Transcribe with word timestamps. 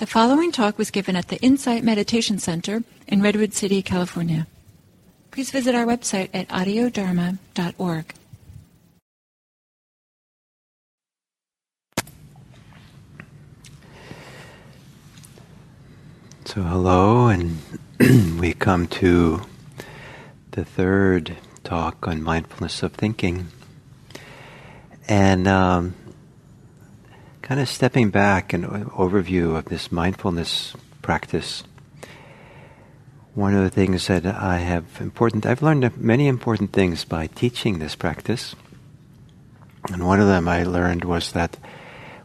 The 0.00 0.06
following 0.06 0.50
talk 0.50 0.78
was 0.78 0.90
given 0.90 1.14
at 1.14 1.28
the 1.28 1.36
Insight 1.42 1.84
Meditation 1.84 2.38
Center 2.38 2.84
in 3.06 3.20
Redwood 3.20 3.52
City, 3.52 3.82
California. 3.82 4.46
Please 5.30 5.50
visit 5.50 5.74
our 5.74 5.84
website 5.84 6.30
at 6.32 6.48
audiodharma.org. 6.48 8.14
So, 16.46 16.62
hello, 16.62 17.26
and 17.26 17.58
we 18.40 18.54
come 18.54 18.86
to 18.86 19.42
the 20.52 20.64
third 20.64 21.36
talk 21.62 22.08
on 22.08 22.22
mindfulness 22.22 22.82
of 22.82 22.94
thinking. 22.94 23.48
And 25.06 25.46
um, 25.46 25.94
kind 27.50 27.60
of 27.60 27.68
stepping 27.68 28.10
back 28.10 28.52
and 28.52 28.64
overview 28.64 29.56
of 29.56 29.64
this 29.64 29.90
mindfulness 29.90 30.72
practice. 31.02 31.64
One 33.34 33.56
of 33.56 33.64
the 33.64 33.70
things 33.70 34.06
that 34.06 34.24
I 34.24 34.58
have 34.58 34.84
important, 35.00 35.44
I've 35.44 35.60
learned 35.60 35.96
many 35.96 36.28
important 36.28 36.72
things 36.72 37.04
by 37.04 37.26
teaching 37.26 37.80
this 37.80 37.96
practice. 37.96 38.54
And 39.90 40.06
one 40.06 40.20
of 40.20 40.28
them 40.28 40.46
I 40.46 40.62
learned 40.62 41.04
was 41.04 41.32
that 41.32 41.56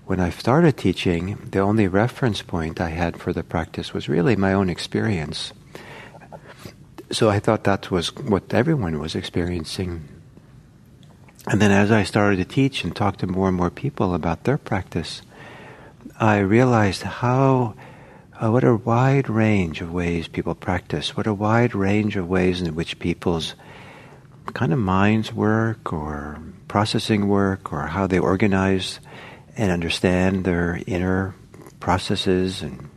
when 0.05 0.19
I 0.19 0.29
started 0.29 0.77
teaching, 0.77 1.39
the 1.49 1.57
only 1.57 1.87
reference 1.87 2.43
point 2.43 2.79
I 2.79 2.89
had 2.89 3.19
for 3.19 3.33
the 3.33 3.43
practice 3.43 3.95
was 3.95 4.07
really 4.07 4.35
my 4.35 4.53
own 4.53 4.69
experience. 4.69 5.53
So 7.09 7.31
I 7.31 7.39
thought 7.39 7.63
that 7.63 7.89
was 7.89 8.15
what 8.15 8.53
everyone 8.53 8.99
was 8.99 9.15
experiencing. 9.15 10.07
And 11.47 11.61
then 11.61 11.71
as 11.71 11.91
I 11.91 12.03
started 12.03 12.37
to 12.37 12.45
teach 12.45 12.83
and 12.83 12.95
talk 12.95 13.17
to 13.17 13.27
more 13.27 13.47
and 13.47 13.57
more 13.57 13.69
people 13.69 14.15
about 14.15 14.45
their 14.45 14.57
practice, 14.57 15.21
I 16.19 16.39
realized 16.39 17.03
how, 17.03 17.75
uh, 18.41 18.49
what 18.49 18.63
a 18.63 18.75
wide 18.75 19.29
range 19.29 19.81
of 19.81 19.91
ways 19.91 20.27
people 20.27 20.55
practice, 20.55 21.15
what 21.15 21.27
a 21.27 21.33
wide 21.33 21.75
range 21.75 22.15
of 22.15 22.27
ways 22.27 22.61
in 22.61 22.73
which 22.73 22.97
people's 22.97 23.53
kind 24.53 24.73
of 24.73 24.79
minds 24.79 25.33
work 25.33 25.93
or 25.93 26.39
processing 26.67 27.27
work 27.27 27.71
or 27.71 27.87
how 27.87 28.07
they 28.07 28.19
organize 28.19 28.99
and 29.55 29.71
understand 29.71 30.45
their 30.45 30.81
inner 30.87 31.35
processes 31.79 32.61
and 32.61 32.89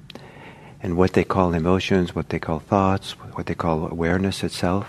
and 0.80 0.96
what 0.96 1.12
they 1.12 1.24
call 1.24 1.54
emotions, 1.54 2.14
what 2.14 2.28
they 2.28 2.38
call 2.38 2.60
thoughts, 2.60 3.12
what 3.32 3.46
they 3.46 3.54
call 3.54 3.88
awareness 3.88 4.44
itself. 4.44 4.86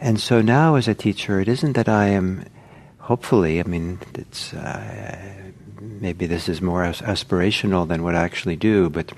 And 0.00 0.20
so 0.20 0.40
now, 0.40 0.76
as 0.76 0.86
a 0.86 0.94
teacher, 0.94 1.40
it 1.40 1.48
isn't 1.48 1.72
that 1.72 1.88
I 1.88 2.08
am, 2.08 2.44
hopefully, 2.98 3.60
I 3.60 3.64
mean, 3.64 3.98
it's 4.14 4.54
uh, 4.54 5.18
maybe 5.80 6.26
this 6.26 6.48
is 6.48 6.62
more 6.62 6.82
aspirational 6.84 7.86
than 7.86 8.02
what 8.04 8.14
I 8.14 8.22
actually 8.22 8.56
do, 8.56 8.90
but 8.90 9.12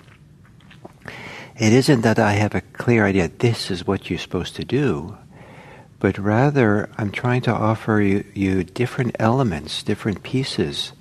it 1.58 1.72
isn't 1.74 2.00
that 2.00 2.18
I 2.18 2.32
have 2.32 2.54
a 2.54 2.62
clear 2.62 3.04
idea. 3.04 3.28
This 3.28 3.70
is 3.70 3.86
what 3.86 4.08
you're 4.08 4.18
supposed 4.18 4.56
to 4.56 4.64
do, 4.64 5.18
but 5.98 6.16
rather 6.16 6.88
I'm 6.96 7.10
trying 7.10 7.42
to 7.42 7.52
offer 7.52 8.00
you, 8.00 8.24
you 8.32 8.64
different 8.64 9.16
elements, 9.18 9.82
different 9.82 10.22
pieces, 10.22 10.92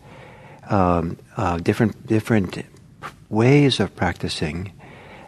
um, 0.69 1.17
uh, 1.38 1.58
different 1.58 2.05
different 2.05 2.66
ways 3.30 3.80
of 3.80 3.95
practicing 3.95 4.73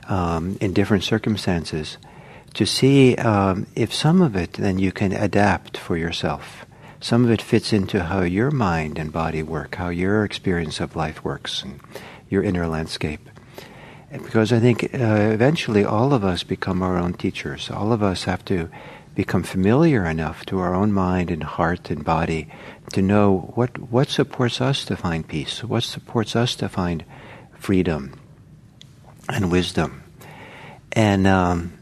um, 0.09 0.57
in 0.59 0.73
different 0.73 1.03
circumstances 1.05 1.97
to 2.53 2.65
see 2.65 3.15
um, 3.15 3.67
if 3.75 3.93
some 3.93 4.21
of 4.21 4.35
it 4.35 4.53
then 4.53 4.79
you 4.79 4.91
can 4.91 5.11
adapt 5.11 5.77
for 5.77 5.97
yourself. 5.97 6.65
Some 6.99 7.25
of 7.25 7.31
it 7.31 7.41
fits 7.41 7.73
into 7.73 8.03
how 8.03 8.21
your 8.21 8.51
mind 8.51 8.99
and 8.99 9.11
body 9.11 9.41
work, 9.41 9.75
how 9.75 9.89
your 9.89 10.23
experience 10.23 10.79
of 10.79 10.95
life 10.95 11.23
works, 11.23 11.63
and 11.63 11.79
your 12.29 12.43
inner 12.43 12.67
landscape. 12.67 13.27
Because 14.11 14.51
I 14.53 14.59
think 14.59 14.83
uh, 14.93 15.31
eventually 15.33 15.83
all 15.83 16.13
of 16.13 16.23
us 16.23 16.43
become 16.43 16.83
our 16.83 16.97
own 16.97 17.13
teachers. 17.13 17.71
All 17.71 17.91
of 17.91 18.03
us 18.03 18.25
have 18.25 18.45
to 18.45 18.69
become 19.15 19.43
familiar 19.43 20.05
enough 20.05 20.45
to 20.45 20.59
our 20.59 20.75
own 20.75 20.93
mind 20.93 21.31
and 21.31 21.43
heart 21.43 21.89
and 21.89 22.03
body 22.03 22.47
to 22.93 23.01
know 23.01 23.51
what, 23.55 23.77
what 23.77 24.09
supports 24.09 24.61
us 24.61 24.85
to 24.85 24.95
find 24.95 25.27
peace, 25.27 25.63
what 25.63 25.83
supports 25.83 26.35
us 26.35 26.55
to 26.55 26.69
find 26.69 27.03
freedom 27.57 28.19
and 29.29 29.51
wisdom. 29.51 30.03
And 30.91 31.25
um, 31.25 31.73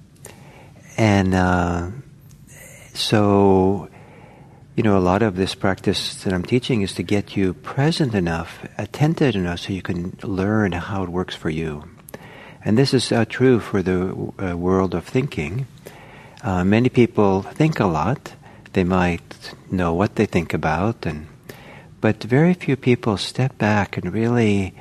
and 1.00 1.34
uh, 1.34 1.92
so, 2.94 3.88
you 4.76 4.84
know, 4.84 4.98
a 4.98 5.00
lot 5.00 5.24
of 5.24 5.38
this 5.38 5.56
practice 5.56 6.26
that 6.26 6.34
I'm 6.34 6.44
teaching 6.44 6.82
is 6.82 6.94
to 6.96 7.04
get 7.04 7.38
you 7.38 7.54
present 7.54 8.14
enough, 8.14 8.68
attentive 8.78 9.34
enough, 9.34 9.62
so 9.62 9.72
you 9.72 9.82
can 9.82 10.18
learn 10.24 10.74
how 10.74 11.04
it 11.04 11.10
works 11.10 11.34
for 11.34 11.50
you. 11.50 11.86
And 12.66 12.78
this 12.78 12.94
is 12.94 13.14
uh, 13.14 13.24
true 13.24 13.62
for 13.62 13.82
the 13.82 14.12
uh, 14.12 14.58
world 14.58 14.94
of 14.94 15.06
thinking. 15.06 15.68
Uh, 16.44 16.66
many 16.66 16.90
people 16.90 17.44
think 17.44 17.80
a 17.80 17.86
lot. 17.86 18.34
They 18.74 18.84
might 18.84 19.56
know 19.72 19.94
what 19.94 20.16
they 20.16 20.26
think 20.26 20.54
about, 20.54 21.06
and 21.06 21.28
but 22.02 22.22
very 22.24 22.54
few 22.54 22.76
people 22.76 23.16
step 23.16 23.58
back 23.58 23.96
and 23.96 24.12
really 24.12 24.76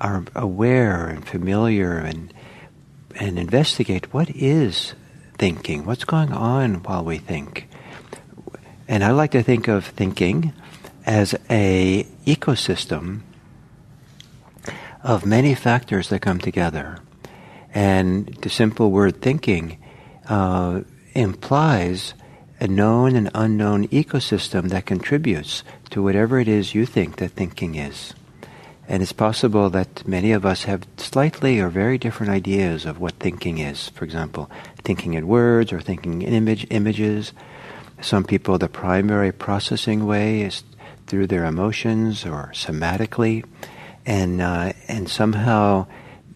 are 0.00 0.24
aware 0.36 1.08
and 1.08 1.26
familiar 1.26 1.98
and 1.98 2.32
and 3.16 3.40
investigate 3.40 4.14
what 4.14 4.30
is 4.30 4.94
thinking? 5.34 5.84
What's 5.84 6.04
going 6.04 6.32
on 6.32 6.82
while 6.82 7.04
we 7.04 7.18
think? 7.18 7.68
And 8.88 9.02
I 9.02 9.12
like 9.12 9.32
to 9.32 9.42
think 9.42 9.68
of 9.68 9.86
thinking 9.86 10.52
as 11.06 11.34
a 11.50 12.04
ecosystem 12.26 13.20
of 15.02 15.26
many 15.26 15.54
factors 15.54 16.08
that 16.08 16.20
come 16.20 16.38
together. 16.38 16.98
And 17.72 18.26
the 18.42 18.48
simple 18.48 18.90
word 18.90 19.20
thinking 19.20 19.78
uh, 20.28 20.82
implies 21.14 22.14
a 22.60 22.66
known 22.66 23.16
and 23.16 23.30
unknown 23.34 23.88
ecosystem 23.88 24.70
that 24.70 24.86
contributes 24.86 25.64
to 25.90 26.02
whatever 26.02 26.38
it 26.38 26.48
is 26.48 26.74
you 26.74 26.86
think 26.86 27.16
that 27.16 27.32
thinking 27.32 27.74
is. 27.74 28.14
And 28.86 29.02
it's 29.02 29.12
possible 29.12 29.70
that 29.70 30.06
many 30.06 30.32
of 30.32 30.44
us 30.44 30.64
have 30.64 30.86
slightly 30.98 31.58
or 31.58 31.68
very 31.68 31.96
different 31.96 32.30
ideas 32.30 32.84
of 32.84 33.00
what 33.00 33.14
thinking 33.14 33.58
is. 33.58 33.88
For 33.90 34.04
example, 34.04 34.50
thinking 34.82 35.14
in 35.14 35.26
words 35.26 35.72
or 35.72 35.80
thinking 35.80 36.22
in 36.22 36.34
image, 36.34 36.66
images. 36.70 37.32
Some 38.02 38.24
people, 38.24 38.58
the 38.58 38.68
primary 38.68 39.32
processing 39.32 40.06
way 40.06 40.42
is 40.42 40.64
through 41.06 41.28
their 41.28 41.46
emotions 41.46 42.26
or 42.26 42.50
somatically. 42.54 43.44
And, 44.04 44.42
uh, 44.42 44.74
and 44.86 45.08
somehow 45.08 45.86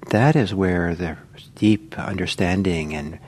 that 0.09 0.34
is 0.34 0.54
where 0.54 0.94
the 0.94 1.19
deep 1.54 1.98
understanding 1.98 2.94
and, 2.94 3.19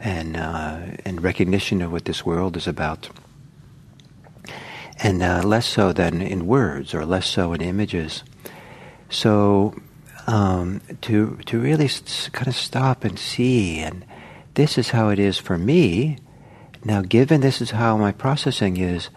and, 0.00 0.36
uh, 0.38 0.80
and 1.04 1.22
recognition 1.22 1.82
of 1.82 1.92
what 1.92 2.06
this 2.06 2.24
world 2.24 2.56
is 2.56 2.66
about. 2.66 3.10
And 5.02 5.22
uh, 5.22 5.42
less 5.42 5.66
so 5.66 5.92
than 5.92 6.22
in 6.22 6.46
words 6.46 6.94
or 6.94 7.04
less 7.04 7.26
so 7.26 7.52
in 7.52 7.60
images. 7.60 8.22
So 9.14 9.76
um, 10.26 10.80
to 11.02 11.38
to 11.46 11.60
really 11.60 11.88
kind 12.32 12.48
of 12.48 12.56
stop 12.56 13.04
and 13.04 13.16
see, 13.16 13.78
and 13.78 14.04
this 14.54 14.76
is 14.76 14.90
how 14.90 15.10
it 15.10 15.20
is 15.20 15.38
for 15.38 15.56
me. 15.56 16.18
Now, 16.84 17.00
given 17.00 17.40
this 17.40 17.60
is 17.60 17.70
how 17.70 17.96
my 17.96 18.10
processing 18.10 18.76
is, 18.76 19.10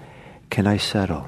can 0.51 0.67
I 0.67 0.77
settle? 0.77 1.25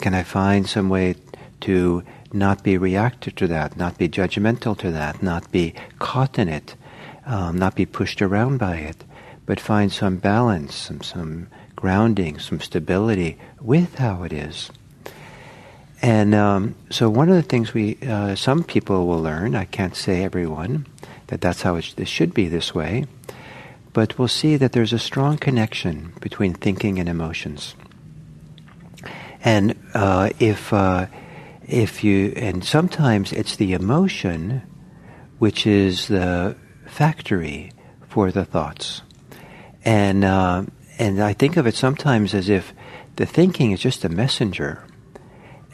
Can 0.00 0.14
I 0.14 0.22
find 0.22 0.66
some 0.66 0.88
way 0.88 1.16
to 1.60 2.02
not 2.32 2.64
be 2.64 2.78
reactive 2.78 3.34
to 3.36 3.46
that, 3.48 3.76
not 3.76 3.98
be 3.98 4.08
judgmental 4.08 4.76
to 4.78 4.90
that, 4.90 5.22
not 5.22 5.52
be 5.52 5.74
caught 5.98 6.38
in 6.38 6.48
it, 6.48 6.76
um, 7.26 7.58
not 7.58 7.74
be 7.74 7.84
pushed 7.84 8.22
around 8.22 8.56
by 8.58 8.76
it, 8.76 9.04
but 9.44 9.60
find 9.60 9.92
some 9.92 10.16
balance, 10.16 10.74
some, 10.74 11.02
some 11.02 11.48
grounding, 11.76 12.38
some 12.38 12.60
stability 12.60 13.36
with 13.60 13.96
how 13.96 14.22
it 14.22 14.32
is? 14.32 14.70
And 16.00 16.34
um, 16.34 16.74
so, 16.90 17.10
one 17.10 17.28
of 17.28 17.34
the 17.34 17.42
things 17.42 17.74
we, 17.74 17.98
uh, 18.06 18.36
some 18.36 18.62
people 18.62 19.06
will 19.06 19.20
learn, 19.20 19.56
I 19.56 19.64
can't 19.64 19.96
say 19.96 20.22
everyone, 20.22 20.86
that 21.26 21.40
that's 21.40 21.62
how 21.62 21.74
it, 21.74 21.82
sh- 21.82 22.08
should 22.08 22.32
be 22.32 22.48
this 22.48 22.74
way, 22.74 23.06
but 23.92 24.16
we'll 24.18 24.28
see 24.28 24.56
that 24.56 24.72
there's 24.72 24.92
a 24.92 24.98
strong 24.98 25.38
connection 25.38 26.12
between 26.20 26.54
thinking 26.54 27.00
and 27.00 27.08
emotions. 27.08 27.74
And 29.42 29.74
uh, 29.92 30.30
if, 30.38 30.72
uh, 30.72 31.06
if 31.66 32.04
you, 32.04 32.32
and 32.36 32.64
sometimes 32.64 33.32
it's 33.32 33.56
the 33.56 33.72
emotion 33.72 34.62
which 35.38 35.66
is 35.66 36.08
the 36.08 36.56
factory 36.86 37.72
for 38.08 38.30
the 38.30 38.44
thoughts. 38.44 39.02
And, 39.84 40.24
uh, 40.24 40.64
and 40.98 41.22
I 41.22 41.32
think 41.32 41.56
of 41.56 41.66
it 41.66 41.74
sometimes 41.74 42.34
as 42.34 42.48
if 42.48 42.72
the 43.16 43.26
thinking 43.26 43.72
is 43.72 43.80
just 43.80 44.04
a 44.04 44.08
messenger 44.08 44.84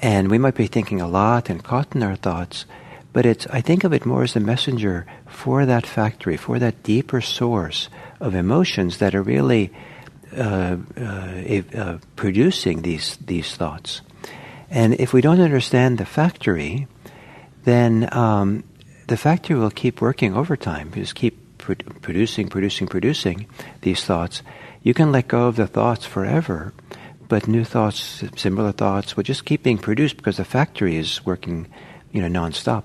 and 0.00 0.30
we 0.30 0.38
might 0.38 0.54
be 0.54 0.66
thinking 0.66 1.00
a 1.00 1.08
lot 1.08 1.50
and 1.50 1.62
caught 1.62 1.94
in 1.94 2.02
our 2.02 2.16
thoughts, 2.16 2.66
but 3.12 3.26
it's, 3.26 3.46
I 3.46 3.60
think 3.60 3.84
of 3.84 3.92
it 3.92 4.04
more 4.04 4.24
as 4.24 4.36
a 4.36 4.40
messenger 4.40 5.06
for 5.26 5.64
that 5.66 5.86
factory, 5.86 6.36
for 6.36 6.58
that 6.58 6.82
deeper 6.82 7.20
source 7.20 7.88
of 8.20 8.34
emotions 8.34 8.98
that 8.98 9.14
are 9.14 9.22
really 9.22 9.72
uh, 10.36 10.76
uh, 10.98 11.62
uh, 11.76 11.98
producing 12.16 12.82
these, 12.82 13.16
these 13.24 13.54
thoughts. 13.54 14.02
And 14.68 14.94
if 14.94 15.12
we 15.12 15.20
don't 15.20 15.40
understand 15.40 15.98
the 15.98 16.06
factory, 16.06 16.88
then 17.62 18.08
um, 18.12 18.64
the 19.06 19.16
factory 19.16 19.56
will 19.56 19.70
keep 19.70 20.00
working 20.00 20.34
overtime. 20.34 20.90
Just 20.92 21.14
keep 21.14 21.58
producing, 21.58 22.48
producing, 22.48 22.88
producing 22.88 23.46
these 23.82 24.04
thoughts. 24.04 24.42
You 24.82 24.92
can 24.92 25.12
let 25.12 25.28
go 25.28 25.46
of 25.46 25.56
the 25.56 25.66
thoughts 25.66 26.04
forever, 26.04 26.74
but 27.28 27.48
new 27.48 27.64
thoughts, 27.64 28.22
similar 28.36 28.72
thoughts, 28.72 29.16
will 29.16 29.24
just 29.24 29.44
keep 29.44 29.62
being 29.62 29.78
produced 29.78 30.16
because 30.16 30.36
the 30.36 30.44
factory 30.44 30.96
is 30.96 31.24
working, 31.24 31.68
you 32.12 32.20
know, 32.20 32.28
nonstop. 32.28 32.84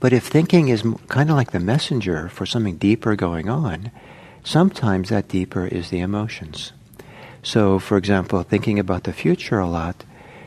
But 0.00 0.12
if 0.12 0.26
thinking 0.26 0.68
is 0.68 0.82
kind 1.08 1.30
of 1.30 1.36
like 1.36 1.52
the 1.52 1.60
messenger 1.60 2.28
for 2.28 2.44
something 2.44 2.76
deeper 2.76 3.14
going 3.14 3.48
on, 3.48 3.92
sometimes 4.42 5.10
that 5.10 5.28
deeper 5.28 5.66
is 5.66 5.90
the 5.90 6.00
emotions. 6.00 6.72
So, 7.42 7.78
for 7.78 7.96
example, 7.96 8.42
thinking 8.42 8.78
about 8.78 9.04
the 9.04 9.12
future 9.12 9.58
a 9.58 9.68
lot, 9.68 10.04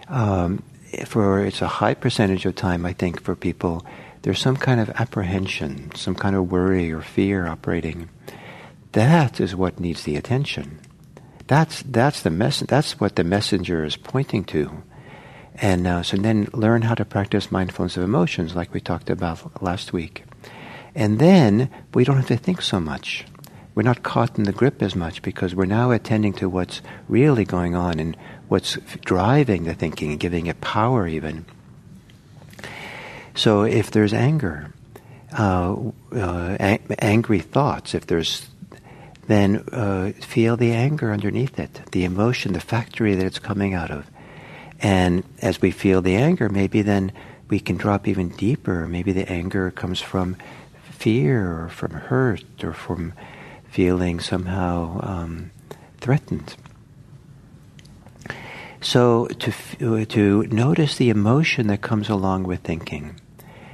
um, 0.07 0.63
for 1.05 1.45
it's 1.45 1.61
a 1.61 1.67
high 1.67 1.93
percentage 1.93 2.45
of 2.45 2.55
time, 2.55 2.85
I 2.85 2.93
think, 2.93 3.21
for 3.21 3.35
people, 3.35 3.85
there's 4.21 4.39
some 4.39 4.57
kind 4.57 4.79
of 4.79 4.89
apprehension, 4.89 5.93
some 5.95 6.15
kind 6.15 6.35
of 6.35 6.51
worry 6.51 6.91
or 6.91 7.01
fear 7.01 7.47
operating. 7.47 8.09
That 8.93 9.39
is 9.39 9.55
what 9.55 9.79
needs 9.79 10.03
the 10.03 10.15
attention. 10.15 10.79
That's 11.47 11.83
that's 11.83 12.21
the 12.21 12.29
mess. 12.29 12.61
That's 12.61 12.99
what 12.99 13.15
the 13.15 13.23
messenger 13.23 13.85
is 13.85 13.97
pointing 13.97 14.43
to. 14.45 14.83
And 15.55 15.87
uh, 15.87 16.03
so 16.03 16.17
then 16.17 16.49
learn 16.53 16.81
how 16.81 16.95
to 16.95 17.05
practice 17.05 17.51
mindfulness 17.51 17.97
of 17.97 18.03
emotions, 18.03 18.55
like 18.55 18.73
we 18.73 18.81
talked 18.81 19.09
about 19.09 19.61
last 19.61 19.93
week. 19.93 20.25
And 20.93 21.19
then 21.19 21.69
we 21.93 22.03
don't 22.03 22.17
have 22.17 22.27
to 22.27 22.37
think 22.37 22.61
so 22.61 22.79
much. 22.79 23.25
We're 23.73 23.83
not 23.83 24.03
caught 24.03 24.37
in 24.37 24.45
the 24.45 24.53
grip 24.53 24.81
as 24.81 24.95
much 24.95 25.21
because 25.21 25.53
we're 25.53 25.65
now 25.65 25.91
attending 25.91 26.33
to 26.33 26.49
what's 26.49 26.81
really 27.09 27.43
going 27.43 27.75
on 27.75 27.99
and 27.99 28.17
what's 28.47 28.77
driving 29.03 29.65
the 29.65 29.73
thinking 29.73 30.11
and 30.11 30.19
giving 30.19 30.47
it 30.47 30.61
power 30.61 31.07
even. 31.07 31.45
So 33.33 33.63
if 33.63 33.91
there's 33.91 34.13
anger, 34.13 34.73
uh, 35.37 35.75
uh, 36.13 36.57
a- 36.59 37.03
angry 37.03 37.39
thoughts, 37.39 37.93
if 37.93 38.07
there's 38.07 38.47
then 39.27 39.57
uh, 39.71 40.11
feel 40.21 40.57
the 40.57 40.71
anger 40.71 41.11
underneath 41.11 41.59
it, 41.59 41.81
the 41.91 42.05
emotion, 42.05 42.53
the 42.53 42.59
factory 42.59 43.15
that 43.15 43.25
it's 43.25 43.39
coming 43.39 43.73
out 43.73 43.91
of. 43.91 44.09
And 44.79 45.23
as 45.41 45.61
we 45.61 45.71
feel 45.71 46.01
the 46.01 46.15
anger, 46.15 46.49
maybe 46.49 46.81
then 46.81 47.11
we 47.49 47.59
can 47.59 47.77
drop 47.77 48.07
even 48.07 48.29
deeper. 48.29 48.87
Maybe 48.87 49.11
the 49.11 49.29
anger 49.29 49.71
comes 49.71 50.01
from 50.01 50.37
fear 50.91 51.63
or 51.63 51.69
from 51.69 51.91
hurt 51.91 52.63
or 52.63 52.73
from 52.73 53.13
feeling 53.69 54.19
somehow 54.19 54.99
um, 55.01 55.51
threatened. 55.97 56.55
So 58.81 59.25
to 59.27 59.51
uh, 59.81 60.05
to 60.05 60.43
notice 60.43 60.97
the 60.97 61.09
emotion 61.09 61.67
that 61.67 61.81
comes 61.81 62.07
along 62.07 62.43
with 62.43 62.59
thinking, 62.59 63.19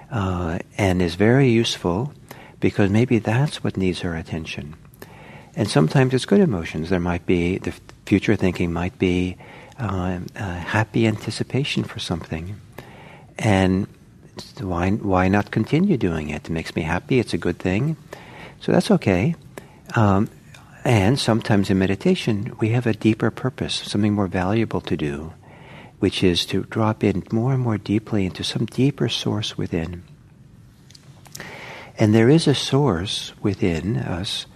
uh, 0.09 0.59
and 0.77 1.01
is 1.01 1.15
very 1.15 1.49
useful 1.49 2.13
because 2.61 2.89
maybe 2.89 3.19
that's 3.19 3.63
what 3.63 3.75
needs 3.75 4.05
our 4.05 4.15
attention. 4.15 4.75
And 5.55 5.69
sometimes 5.69 6.13
it's 6.13 6.25
good 6.25 6.39
emotions. 6.39 6.89
There 6.89 6.99
might 6.99 7.25
be 7.25 7.57
the 7.57 7.73
future 8.05 8.35
thinking 8.35 8.71
might 8.71 8.97
be 8.97 9.37
uh, 9.77 10.19
happy 10.35 11.07
anticipation 11.07 11.83
for 11.83 11.99
something, 11.99 12.59
and 13.37 13.87
why 14.59 14.91
why 14.91 15.27
not 15.27 15.51
continue 15.51 15.97
doing 15.97 16.29
it? 16.29 16.45
It 16.45 16.51
makes 16.51 16.75
me 16.75 16.83
happy. 16.83 17.19
It's 17.19 17.33
a 17.33 17.37
good 17.37 17.59
thing, 17.59 17.97
so 18.59 18.71
that's 18.71 18.91
okay. 18.91 19.35
Um, 19.95 20.29
and 20.83 21.19
sometimes 21.19 21.69
in 21.69 21.77
meditation, 21.77 22.55
we 22.59 22.69
have 22.69 22.87
a 22.87 22.93
deeper 22.93 23.29
purpose, 23.29 23.75
something 23.75 24.13
more 24.13 24.27
valuable 24.27 24.81
to 24.81 24.97
do, 24.97 25.33
which 25.99 26.23
is 26.23 26.45
to 26.47 26.63
drop 26.63 27.03
in 27.03 27.23
more 27.31 27.53
and 27.53 27.61
more 27.61 27.77
deeply 27.77 28.25
into 28.25 28.43
some 28.43 28.65
deeper 28.65 29.09
source 29.09 29.57
within. 29.57 30.03
And 31.97 32.15
there 32.15 32.29
is 32.29 32.47
a 32.47 32.55
source 32.55 33.33
within 33.41 33.97
us 33.97 34.47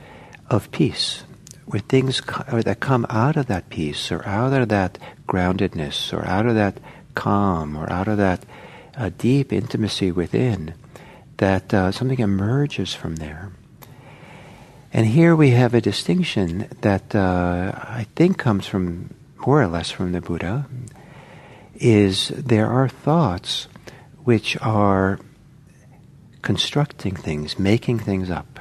of 0.49 0.71
peace, 0.71 1.23
where 1.65 1.79
things 1.79 2.21
co- 2.21 2.61
that 2.61 2.79
come 2.79 3.05
out 3.09 3.37
of 3.37 3.47
that 3.47 3.69
peace, 3.69 4.11
or 4.11 4.25
out 4.27 4.53
of 4.53 4.69
that 4.69 4.97
groundedness, 5.27 6.13
or 6.13 6.25
out 6.25 6.45
of 6.45 6.55
that 6.55 6.77
calm, 7.15 7.75
or 7.75 7.91
out 7.91 8.07
of 8.07 8.17
that 8.17 8.45
uh, 8.97 9.09
deep 9.17 9.51
intimacy 9.51 10.11
within, 10.11 10.73
that 11.37 11.73
uh, 11.73 11.91
something 11.91 12.19
emerges 12.19 12.93
from 12.93 13.17
there. 13.17 13.51
And 14.93 15.05
here 15.05 15.35
we 15.35 15.49
have 15.49 15.73
a 15.73 15.81
distinction 15.81 16.69
that 16.81 17.13
uh, 17.13 17.73
I 17.75 18.05
think 18.15 18.37
comes 18.37 18.65
from 18.65 19.13
more 19.45 19.61
or 19.61 19.67
less 19.67 19.91
from 19.91 20.13
the 20.13 20.21
Buddha, 20.21 20.65
is 21.75 22.29
there 22.29 22.67
are 22.67 22.87
thoughts 22.87 23.67
which 24.23 24.57
are 24.61 25.19
constructing 26.41 27.15
things, 27.15 27.59
making 27.59 27.99
things 27.99 28.29
up. 28.29 28.59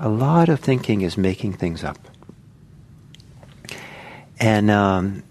A 0.00 0.08
lot 0.08 0.48
of 0.48 0.60
thinking 0.60 1.00
is 1.00 1.18
making 1.18 1.54
things 1.54 1.82
up. 1.82 1.98
And, 4.38 4.70
um, 4.70 5.24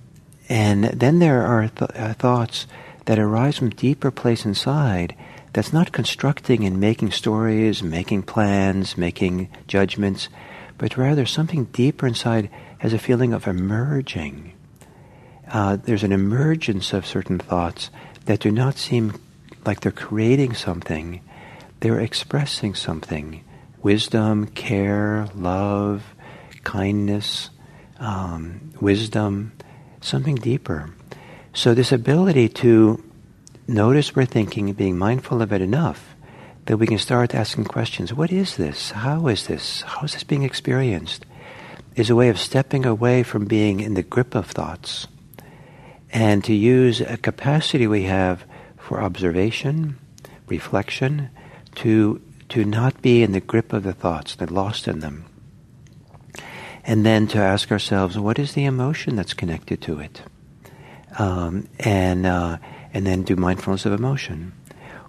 and 0.49 0.83
then 0.85 1.19
there 1.19 1.45
are 1.45 1.69
th- 1.69 1.91
uh, 1.95 2.13
thoughts 2.15 2.67
that 3.05 3.17
arise 3.17 3.57
from 3.57 3.69
deeper 3.69 4.11
place 4.11 4.45
inside 4.45 5.15
that's 5.53 5.71
not 5.71 5.93
constructing 5.93 6.65
and 6.65 6.81
making 6.81 7.11
stories, 7.11 7.81
making 7.81 8.23
plans, 8.23 8.97
making 8.97 9.49
judgments, 9.67 10.27
but 10.77 10.97
rather 10.97 11.25
something 11.25 11.65
deeper 11.65 12.05
inside 12.05 12.49
has 12.79 12.91
a 12.91 12.99
feeling 12.99 13.31
of 13.31 13.47
emerging. 13.47 14.51
Uh, 15.49 15.77
there's 15.77 16.03
an 16.03 16.11
emergence 16.11 16.91
of 16.91 17.07
certain 17.07 17.39
thoughts 17.39 17.89
that 18.25 18.41
do 18.41 18.51
not 18.51 18.77
seem 18.77 19.13
like 19.65 19.79
they're 19.79 19.93
creating 19.93 20.53
something, 20.53 21.21
they're 21.79 22.01
expressing 22.01 22.75
something 22.75 23.41
wisdom, 23.81 24.47
care, 24.47 25.27
love, 25.35 26.03
kindness, 26.63 27.49
um, 27.99 28.71
wisdom, 28.81 29.51
something 30.01 30.35
deeper. 30.35 30.89
So, 31.53 31.73
this 31.73 31.91
ability 31.91 32.49
to 32.49 33.03
notice 33.67 34.15
we're 34.15 34.25
thinking, 34.25 34.71
being 34.73 34.97
mindful 34.97 35.41
of 35.41 35.51
it 35.51 35.61
enough 35.61 36.15
that 36.65 36.77
we 36.77 36.87
can 36.87 36.99
start 36.99 37.33
asking 37.33 37.65
questions. 37.65 38.13
What 38.13 38.31
is 38.31 38.57
this? 38.57 38.91
How 38.91 39.27
is 39.27 39.47
this? 39.47 39.81
How 39.81 40.03
is 40.03 40.13
this 40.13 40.23
being 40.23 40.43
experienced? 40.43 41.25
Is 41.95 42.09
a 42.09 42.15
way 42.15 42.29
of 42.29 42.37
stepping 42.37 42.85
away 42.85 43.23
from 43.23 43.45
being 43.45 43.79
in 43.79 43.95
the 43.95 44.03
grip 44.03 44.35
of 44.35 44.51
thoughts 44.51 45.07
and 46.11 46.43
to 46.43 46.53
use 46.53 47.01
a 47.01 47.17
capacity 47.17 47.87
we 47.87 48.03
have 48.03 48.45
for 48.77 49.01
observation, 49.01 49.97
reflection, 50.47 51.29
to, 51.75 52.21
to 52.49 52.63
not 52.63 53.01
be 53.01 53.23
in 53.23 53.31
the 53.31 53.41
grip 53.41 53.73
of 53.73 53.83
the 53.83 53.93
thoughts, 53.93 54.35
that 54.35 54.51
lost 54.51 54.87
in 54.87 54.99
them. 54.99 55.25
And 56.83 57.05
then 57.05 57.27
to 57.27 57.37
ask 57.37 57.71
ourselves, 57.71 58.17
what 58.17 58.39
is 58.39 58.53
the 58.53 58.65
emotion 58.65 59.15
that's 59.15 59.33
connected 59.33 59.81
to 59.81 59.99
it? 59.99 60.21
Um, 61.19 61.67
and 61.79 62.25
uh, 62.25 62.57
and 62.93 63.05
then 63.05 63.23
do 63.23 63.35
mindfulness 63.35 63.85
of 63.85 63.93
emotion. 63.93 64.53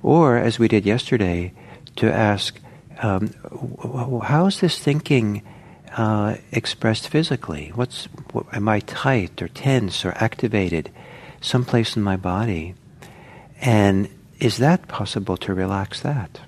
Or, 0.02 0.36
as 0.36 0.58
we 0.58 0.68
did 0.68 0.84
yesterday, 0.84 1.52
to 1.96 2.12
ask, 2.12 2.60
um, 3.02 3.32
how 4.22 4.46
is 4.46 4.60
this 4.60 4.78
thinking 4.78 5.42
uh, 5.96 6.36
expressed 6.52 7.08
physically? 7.08 7.72
What's, 7.74 8.06
what, 8.32 8.46
am 8.52 8.68
I 8.68 8.80
tight 8.80 9.40
or 9.40 9.48
tense 9.48 10.04
or 10.04 10.12
activated 10.16 10.90
someplace 11.40 11.96
in 11.96 12.02
my 12.02 12.16
body? 12.16 12.74
And 13.60 14.08
is 14.38 14.58
that 14.58 14.86
possible 14.86 15.36
to 15.38 15.54
relax 15.54 16.00
that? 16.02 16.40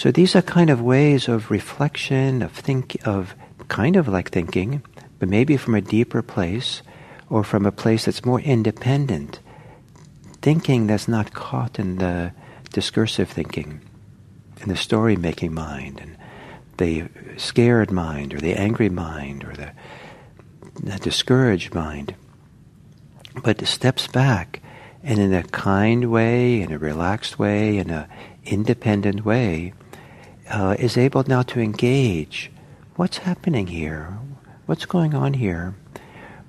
So 0.00 0.10
these 0.10 0.34
are 0.34 0.40
kind 0.40 0.70
of 0.70 0.80
ways 0.80 1.28
of 1.28 1.50
reflection, 1.50 2.40
of 2.40 2.52
think, 2.52 2.96
of 3.04 3.34
kind 3.68 3.96
of 3.96 4.08
like 4.08 4.30
thinking, 4.30 4.82
but 5.18 5.28
maybe 5.28 5.58
from 5.58 5.74
a 5.74 5.82
deeper 5.82 6.22
place 6.22 6.80
or 7.28 7.44
from 7.44 7.66
a 7.66 7.70
place 7.70 8.06
that's 8.06 8.24
more 8.24 8.40
independent. 8.40 9.40
Thinking 10.40 10.86
that's 10.86 11.06
not 11.06 11.34
caught 11.34 11.78
in 11.78 11.96
the 11.96 12.32
discursive 12.72 13.28
thinking, 13.28 13.82
in 14.62 14.70
the 14.70 14.76
story 14.76 15.16
making 15.16 15.52
mind, 15.52 16.00
and 16.00 16.16
the 16.78 17.04
scared 17.36 17.90
mind, 17.90 18.32
or 18.32 18.38
the 18.38 18.54
angry 18.54 18.88
mind, 18.88 19.44
or 19.44 19.52
the, 19.52 19.72
the 20.82 20.96
discouraged 20.96 21.74
mind, 21.74 22.14
but 23.44 23.60
steps 23.66 24.06
back 24.06 24.62
and 25.02 25.18
in 25.18 25.34
a 25.34 25.42
kind 25.42 26.10
way, 26.10 26.62
in 26.62 26.72
a 26.72 26.78
relaxed 26.78 27.38
way, 27.38 27.76
in 27.76 27.90
an 27.90 28.08
independent 28.46 29.26
way, 29.26 29.74
uh, 30.50 30.76
is 30.78 30.96
able 30.96 31.24
now 31.26 31.42
to 31.42 31.60
engage. 31.60 32.50
What's 32.96 33.18
happening 33.18 33.68
here? 33.68 34.18
What's 34.66 34.84
going 34.84 35.14
on 35.14 35.34
here? 35.34 35.74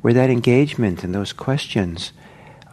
Where 0.02 0.14
that 0.14 0.30
engagement 0.30 1.04
and 1.04 1.14
those 1.14 1.34
questions 1.34 2.12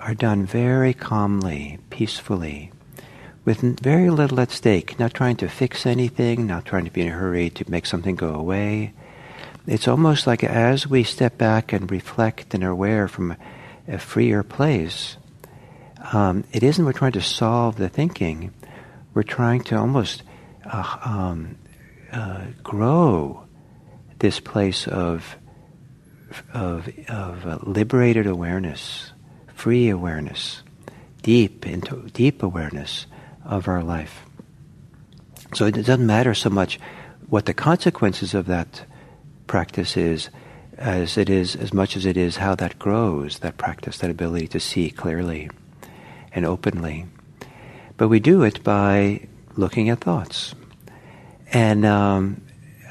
are 0.00 0.14
done 0.14 0.46
very 0.46 0.94
calmly, 0.94 1.78
peacefully, 1.90 2.72
with 3.44 3.80
very 3.80 4.10
little 4.10 4.40
at 4.40 4.50
stake, 4.50 4.98
not 4.98 5.14
trying 5.14 5.36
to 5.36 5.48
fix 5.48 5.84
anything, 5.84 6.46
not 6.46 6.64
trying 6.64 6.84
to 6.84 6.90
be 6.90 7.02
in 7.02 7.08
a 7.08 7.12
hurry 7.12 7.50
to 7.50 7.70
make 7.70 7.86
something 7.86 8.16
go 8.16 8.34
away. 8.34 8.94
It's 9.66 9.88
almost 9.88 10.26
like 10.26 10.42
as 10.42 10.86
we 10.86 11.04
step 11.04 11.36
back 11.36 11.72
and 11.72 11.90
reflect 11.90 12.54
and 12.54 12.64
are 12.64 12.70
aware 12.70 13.06
from 13.06 13.36
a 13.86 13.98
freer 13.98 14.42
place, 14.42 15.18
um, 16.12 16.44
it 16.52 16.62
isn't 16.62 16.84
we're 16.84 16.92
trying 16.92 17.12
to 17.12 17.20
solve 17.20 17.76
the 17.76 17.88
thinking, 17.88 18.52
we're 19.12 19.22
trying 19.22 19.62
to 19.64 19.76
almost 19.76 20.22
uh, 20.70 20.98
um, 21.04 21.56
uh, 22.12 22.44
grow 22.62 23.44
this 24.18 24.40
place 24.40 24.86
of 24.86 25.36
of, 26.52 26.88
of 27.08 27.46
uh, 27.46 27.58
liberated 27.62 28.26
awareness, 28.26 29.12
free 29.54 29.88
awareness, 29.88 30.62
deep 31.22 31.66
into 31.66 32.08
deep 32.12 32.42
awareness 32.42 33.06
of 33.44 33.68
our 33.68 33.82
life. 33.82 34.22
So 35.54 35.66
it 35.66 35.72
doesn't 35.72 36.04
matter 36.04 36.34
so 36.34 36.50
much 36.50 36.78
what 37.28 37.46
the 37.46 37.54
consequences 37.54 38.34
of 38.34 38.46
that 38.46 38.84
practice 39.46 39.96
is, 39.96 40.28
as 40.76 41.16
it 41.16 41.30
is 41.30 41.56
as 41.56 41.72
much 41.72 41.96
as 41.96 42.04
it 42.04 42.16
is 42.16 42.36
how 42.36 42.54
that 42.56 42.78
grows, 42.78 43.38
that 43.40 43.56
practice, 43.56 43.98
that 43.98 44.10
ability 44.10 44.48
to 44.48 44.60
see 44.60 44.90
clearly 44.90 45.50
and 46.32 46.44
openly. 46.44 47.06
But 47.96 48.08
we 48.08 48.20
do 48.20 48.42
it 48.42 48.62
by 48.62 49.26
looking 49.56 49.88
at 49.88 50.00
thoughts. 50.00 50.54
And, 51.52 51.84
um, 51.84 52.42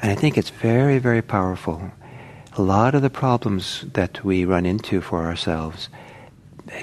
and 0.02 0.10
I 0.10 0.14
think 0.14 0.36
it's 0.36 0.50
very, 0.50 0.98
very 0.98 1.22
powerful. 1.22 1.90
A 2.56 2.62
lot 2.62 2.94
of 2.94 3.02
the 3.02 3.10
problems 3.10 3.84
that 3.92 4.24
we 4.24 4.44
run 4.44 4.66
into 4.66 5.00
for 5.00 5.26
ourselves, 5.26 5.88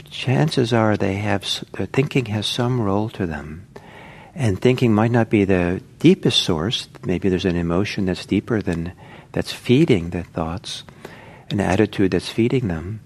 chances 0.09 0.71
are 0.73 0.95
they 0.95 1.15
have, 1.15 1.45
their 1.73 1.85
thinking 1.85 2.25
has 2.27 2.47
some 2.47 2.79
role 2.81 3.09
to 3.09 3.25
them. 3.25 3.67
And 4.33 4.61
thinking 4.61 4.93
might 4.93 5.11
not 5.11 5.29
be 5.29 5.45
the 5.45 5.81
deepest 5.99 6.41
source. 6.41 6.89
Maybe 7.05 7.29
there's 7.29 7.45
an 7.45 7.55
emotion 7.55 8.05
that's 8.05 8.25
deeper 8.25 8.61
than, 8.61 8.93
that's 9.31 9.53
feeding 9.53 10.09
the 10.09 10.23
thoughts, 10.23 10.83
an 11.49 11.61
attitude 11.61 12.11
that's 12.11 12.29
feeding 12.29 12.67
them. 12.67 13.01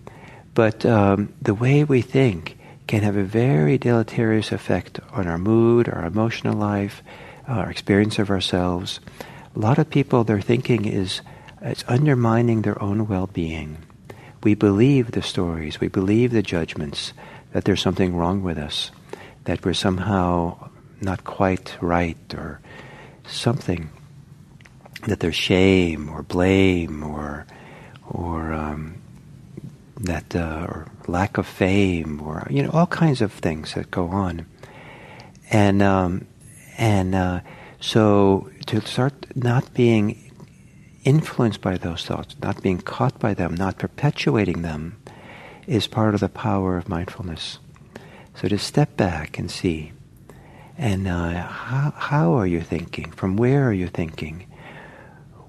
But 0.53 0.85
um, 0.85 1.33
the 1.41 1.53
way 1.53 1.83
we 1.83 2.01
think 2.01 2.57
can 2.87 3.03
have 3.03 3.15
a 3.15 3.23
very 3.23 3.77
deleterious 3.77 4.51
effect 4.51 4.99
on 5.11 5.27
our 5.27 5.37
mood, 5.37 5.87
our 5.87 6.05
emotional 6.05 6.55
life, 6.55 7.03
our 7.49 7.69
experience 7.69 8.19
of 8.19 8.29
ourselves. 8.29 8.99
A 9.55 9.59
lot 9.59 9.79
of 9.79 9.89
people, 9.89 10.23
their 10.23 10.41
thinking 10.41 10.85
is 10.85 11.21
it's 11.61 11.83
undermining 11.87 12.61
their 12.61 12.81
own 12.81 13.07
well-being. 13.07 13.77
We 14.43 14.55
believe 14.55 15.11
the 15.11 15.21
stories, 15.21 15.81
we 15.81 15.89
believe 15.89 16.31
the 16.31 16.41
judgments 16.41 17.11
that 17.51 17.65
there's 17.65 17.81
something 17.81 18.15
wrong 18.15 18.43
with 18.43 18.57
us, 18.57 18.91
that 19.45 19.65
we're 19.65 19.73
somehow 19.73 20.69
not 21.01 21.23
quite 21.23 21.75
right 21.81 22.33
or 22.33 22.61
something, 23.27 23.89
that 25.07 25.19
there's 25.19 25.35
shame 25.35 26.09
or 26.09 26.23
blame 26.23 27.03
or 27.03 27.45
or 28.05 28.53
um, 28.53 29.01
that 29.97 30.35
uh, 30.35 30.65
or 30.67 30.87
lack 31.07 31.37
of 31.37 31.45
fame 31.45 32.21
or 32.21 32.47
you 32.49 32.63
know 32.63 32.69
all 32.71 32.87
kinds 32.87 33.21
of 33.21 33.31
things 33.31 33.73
that 33.73 33.91
go 33.91 34.07
on 34.07 34.45
and 35.51 35.81
um, 35.81 36.27
and 36.79 37.13
uh, 37.13 37.41
so 37.79 38.49
to 38.65 38.81
start 38.81 39.27
not 39.35 39.71
being 39.75 40.31
influenced 41.03 41.61
by 41.61 41.77
those 41.77 42.05
thoughts 42.05 42.35
not 42.41 42.61
being 42.63 42.79
caught 42.79 43.19
by 43.19 43.33
them 43.33 43.53
not 43.53 43.77
perpetuating 43.77 44.63
them 44.63 44.97
is 45.67 45.85
part 45.85 46.15
of 46.15 46.19
the 46.19 46.29
power 46.29 46.77
of 46.77 46.89
mindfulness. 46.89 47.59
So 48.33 48.47
to 48.47 48.57
step 48.57 48.97
back 48.97 49.37
and 49.37 49.51
see 49.51 49.91
and 50.77 51.07
uh, 51.07 51.43
how, 51.43 51.93
how 51.95 52.33
are 52.33 52.47
you 52.47 52.61
thinking? 52.61 53.11
From 53.11 53.35
where 53.35 53.67
are 53.67 53.73
you 53.73 53.87
thinking? 53.87 54.47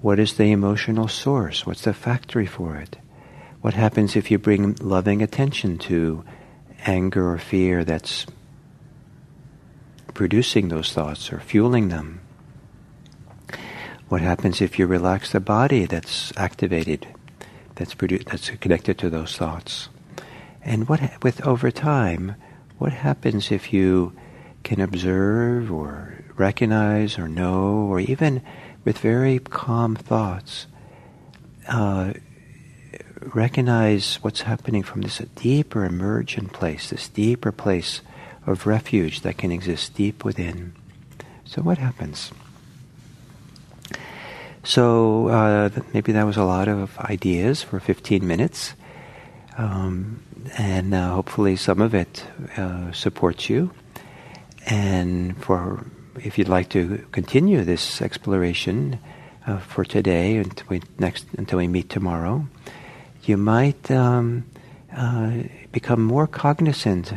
What 0.01 0.19
is 0.19 0.33
the 0.33 0.51
emotional 0.51 1.07
source? 1.07 1.65
What's 1.65 1.83
the 1.83 1.93
factory 1.93 2.45
for 2.45 2.75
it? 2.75 2.97
What 3.61 3.73
happens 3.73 4.15
if 4.15 4.29
you 4.29 4.37
bring 4.37 4.75
loving 4.75 5.21
attention 5.21 5.77
to 5.79 6.23
anger 6.85 7.31
or 7.31 7.37
fear 7.37 7.83
that's 7.83 8.25
producing 10.13 10.67
those 10.67 10.91
thoughts 10.91 11.31
or 11.31 11.39
fueling 11.39 11.89
them? 11.89 12.21
What 14.09 14.21
happens 14.21 14.61
if 14.61 14.77
you 14.77 14.87
relax 14.87 15.31
the 15.31 15.39
body 15.39 15.85
that's 15.85 16.33
activated, 16.35 17.07
that's 17.75 17.95
produ- 17.95 18.25
that's 18.25 18.49
connected 18.49 18.97
to 18.99 19.09
those 19.09 19.37
thoughts? 19.37 19.89
And 20.63 20.89
what 20.89 20.99
ha- 20.99 21.17
with 21.23 21.45
over 21.47 21.71
time, 21.71 22.35
what 22.77 22.91
happens 22.91 23.51
if 23.51 23.71
you 23.71 24.13
can 24.63 24.81
observe 24.81 25.71
or 25.71 26.23
recognize 26.35 27.17
or 27.17 27.27
know, 27.27 27.87
or 27.89 27.99
even 27.99 28.41
with 28.83 28.97
very 28.97 29.39
calm 29.39 29.95
thoughts, 29.95 30.67
uh, 31.67 32.13
recognize 33.33 34.15
what's 34.21 34.41
happening 34.41 34.83
from 34.83 35.01
this 35.01 35.19
deeper 35.35 35.85
emergent 35.85 36.53
place, 36.53 36.89
this 36.89 37.07
deeper 37.07 37.51
place 37.51 38.01
of 38.45 38.65
refuge 38.65 39.21
that 39.21 39.37
can 39.37 39.51
exist 39.51 39.93
deep 39.95 40.25
within. 40.25 40.73
So 41.45 41.61
what 41.61 41.77
happens? 41.77 42.31
So 44.63 45.27
uh, 45.27 45.69
maybe 45.93 46.11
that 46.11 46.25
was 46.25 46.37
a 46.37 46.43
lot 46.43 46.67
of 46.67 46.97
ideas 46.99 47.63
for 47.63 47.79
15 47.79 48.25
minutes. 48.25 48.73
Um, 49.57 50.23
and 50.57 50.93
uh, 50.93 51.13
hopefully 51.13 51.55
some 51.55 51.81
of 51.81 51.93
it 51.93 52.25
uh, 52.57 52.91
supports 52.91 53.49
you. 53.49 53.71
And 54.65 55.37
for 55.43 55.85
if 56.19 56.37
you'd 56.37 56.49
like 56.49 56.69
to 56.69 57.05
continue 57.11 57.63
this 57.63 58.01
exploration 58.01 58.99
uh, 59.47 59.59
for 59.59 59.83
today 59.83 60.37
until 60.37 60.67
we 60.69 60.81
next 60.99 61.25
until 61.37 61.57
we 61.57 61.67
meet 61.67 61.89
tomorrow, 61.89 62.47
you 63.23 63.37
might 63.37 63.89
um, 63.89 64.45
uh, 64.95 65.31
become 65.71 66.03
more 66.03 66.27
cognizant 66.27 67.13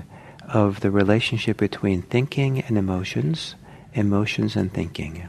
of 0.48 0.80
the 0.80 0.90
relationship 0.90 1.56
between 1.56 2.02
thinking 2.02 2.60
and 2.60 2.76
emotions, 2.78 3.54
emotions 3.92 4.56
and 4.56 4.72
thinking. 4.72 5.28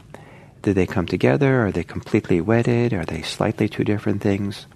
Do 0.62 0.72
they 0.72 0.86
come 0.86 1.06
together? 1.06 1.66
Are 1.66 1.72
they 1.72 1.84
completely 1.84 2.40
wedded? 2.40 2.92
Are 2.92 3.04
they 3.04 3.22
slightly 3.22 3.68
two 3.68 3.84
different 3.84 4.22
things? 4.22 4.66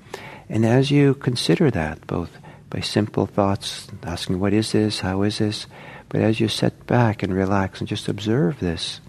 And 0.49 0.65
as 0.65 0.91
you 0.91 1.15
consider 1.15 1.71
that, 1.71 2.07
both 2.07 2.31
by 2.71 2.81
simple 2.81 3.27
thoughts, 3.27 3.89
asking, 4.03 4.39
what 4.39 4.53
is 4.53 4.73
this? 4.73 5.01
How 5.01 5.23
is 5.23 5.39
this? 5.39 5.67
But 6.09 6.21
as 6.21 6.41
you 6.41 6.49
sit 6.49 6.87
back 6.87 7.23
and 7.23 7.35
relax 7.35 7.81
and 7.81 7.89
just 7.89 8.09
observe 8.09 8.61
this, 8.61 9.01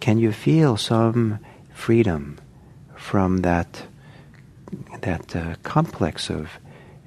can 0.00 0.18
you 0.18 0.32
feel 0.32 0.76
some 0.76 1.38
freedom 1.72 2.38
from 2.96 3.38
that 3.38 3.86
that 5.02 5.36
uh, 5.36 5.54
complex 5.62 6.30
of 6.30 6.50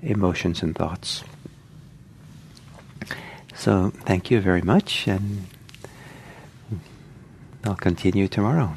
emotions 0.01 0.63
and 0.63 0.75
thoughts. 0.75 1.23
So 3.55 3.91
thank 4.05 4.31
you 4.31 4.39
very 4.41 4.61
much, 4.61 5.07
and 5.07 5.47
I'll 7.65 7.75
continue 7.75 8.27
tomorrow. 8.27 8.73